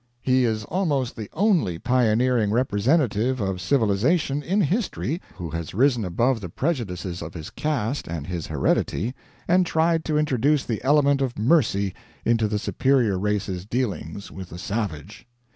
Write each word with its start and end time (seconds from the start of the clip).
He 0.23 0.45
is 0.45 0.63
almost 0.63 1.15
the 1.15 1.29
only 1.33 1.77
pioneering 1.77 2.49
representative 2.49 3.39
of 3.39 3.61
civilization 3.61 4.41
in 4.41 4.59
history 4.61 5.21
who 5.35 5.51
has 5.51 5.75
risen 5.75 6.03
above 6.05 6.41
the 6.41 6.49
prejudices 6.49 7.21
of 7.21 7.35
his 7.35 7.51
caste 7.51 8.07
and 8.07 8.25
his 8.25 8.47
heredity 8.47 9.13
and 9.47 9.63
tried 9.63 10.03
to 10.05 10.17
introduce 10.17 10.65
the 10.65 10.83
element 10.83 11.21
of 11.21 11.37
mercy 11.37 11.93
into 12.25 12.47
the 12.47 12.57
superior 12.57 13.19
race's 13.19 13.63
dealings 13.63 14.31
with 14.31 14.49
the 14.49 14.57
savage. 14.57 15.27